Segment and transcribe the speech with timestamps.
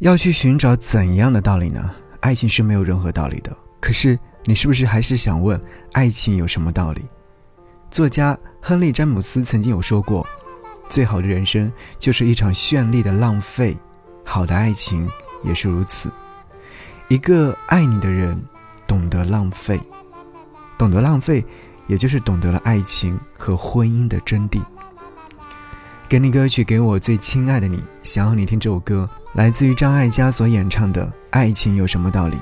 [0.00, 1.90] 要去寻找怎样的道理呢？
[2.20, 3.54] 爱情是没有任何道理的。
[3.80, 5.60] 可是你是不是还是想问，
[5.92, 7.02] 爱情有什么道理？
[7.90, 10.26] 作家亨利·詹姆斯曾经有说过
[10.88, 13.76] ：“最好的人生就是一场绚丽的浪费，
[14.24, 15.06] 好的爱情
[15.42, 16.10] 也是如此。
[17.08, 18.42] 一个爱你的人，
[18.86, 19.78] 懂得浪费，
[20.78, 21.44] 懂得浪费，
[21.86, 24.62] 也就是懂得了爱情和婚姻的真谛。”
[26.10, 27.80] 给你歌曲，给我最亲爱的你。
[28.02, 32.36] 想要你听这首歌，来自于张艾嘉所演唱的《爱情有什么道理》。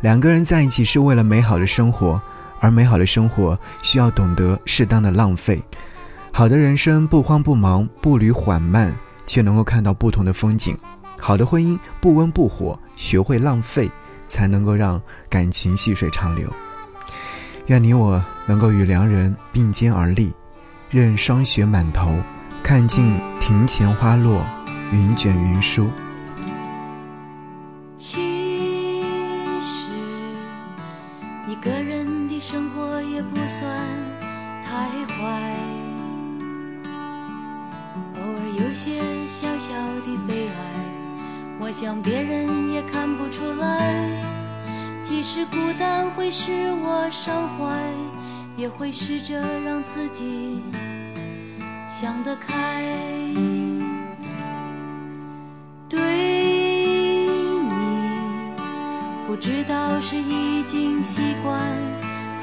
[0.00, 2.18] 两个人在一起是为了美好的生活，
[2.60, 5.62] 而美好的生活需要懂得适当的浪费。
[6.32, 8.96] 好的人生不慌不忙，步履缓慢，
[9.26, 10.74] 却能够看到不同的风景。
[11.20, 13.90] 好的婚姻不温不火，学会浪费，
[14.28, 14.98] 才能够让
[15.28, 16.50] 感情细水长流。
[17.66, 20.32] 愿你我能够与良人并肩而立，
[20.88, 22.18] 任霜雪满头。
[22.68, 24.44] 看尽庭前花落，
[24.92, 25.88] 云卷云舒。
[27.96, 29.02] 其
[29.62, 29.88] 实
[31.48, 33.66] 一个人的生活也不算
[34.66, 35.56] 太坏，
[38.16, 39.72] 偶尔有些小小
[40.04, 40.60] 的悲哀，
[41.58, 44.10] 我想别人也看不出来。
[45.02, 47.80] 即使孤单会使我伤怀，
[48.58, 50.62] 也会试着让自己。
[52.00, 52.80] 想得开，
[55.88, 57.74] 对你
[59.26, 61.60] 不知道是已经习惯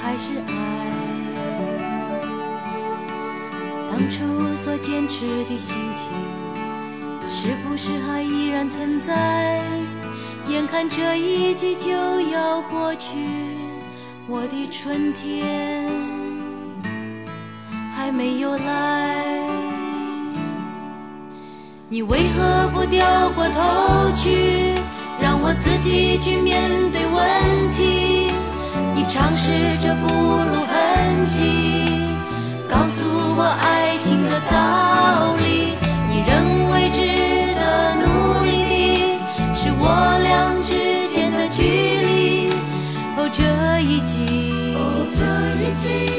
[0.02, 0.52] 还是爱。
[3.90, 6.12] 当初所坚持的心情，
[7.30, 9.62] 是不是还依然存在？
[10.50, 13.08] 眼看这一季就要过去，
[14.28, 15.90] 我的春天
[17.96, 19.16] 还没有来。
[21.88, 24.74] 你为何不掉过头去，
[25.22, 28.30] 让我自己去面对问题？
[28.94, 31.40] 你尝试着不露痕迹，
[32.68, 33.06] 告诉
[33.38, 35.78] 我爱情的道理。
[36.10, 37.00] 你认为值
[37.56, 39.84] 得努力的，是我
[40.22, 42.50] 俩之间的距离。
[43.18, 43.44] 哦，这
[43.82, 45.24] 一季，哦，这
[45.64, 46.15] 一季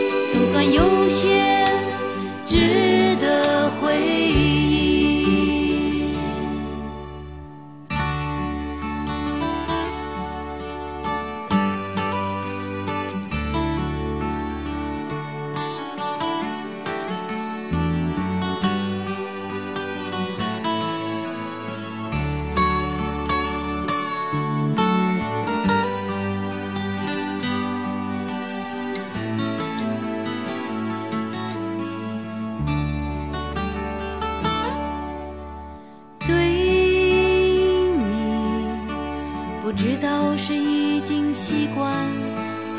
[39.76, 41.94] 知道是已经习惯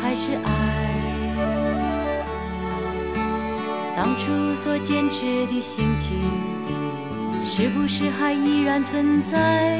[0.01, 0.51] 还是爱，
[3.95, 6.17] 当初所坚持的心情，
[7.43, 9.79] 是不是还依然存在？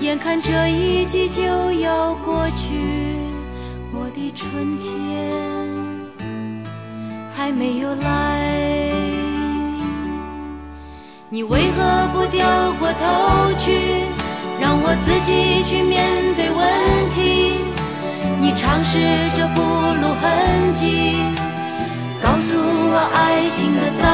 [0.00, 1.42] 眼看这一季就
[1.72, 2.74] 要过去，
[3.92, 5.30] 我的春天
[7.32, 8.90] 还没有来，
[11.28, 14.06] 你为何不掉过头去，
[14.86, 16.04] 我自己去面
[16.36, 16.60] 对问
[17.08, 17.56] 题？
[18.38, 18.98] 你尝试
[19.34, 21.16] 着不露痕迹，
[22.22, 24.06] 告诉我爱情的道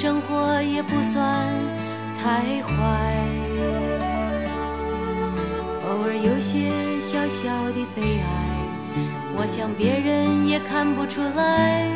[0.00, 1.44] 生活也不算
[2.16, 3.18] 太坏，
[5.82, 6.70] 偶尔有些
[7.00, 8.28] 小小的悲哀，
[9.36, 11.90] 我想别人也看不出来。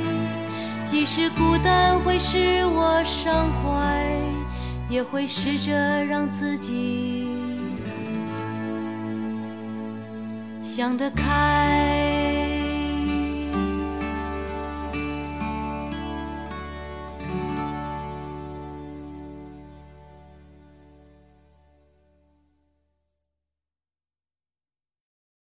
[0.85, 4.05] 即使孤单会使我伤怀，
[4.89, 7.29] 也会试着让自己
[10.61, 12.12] 想得开。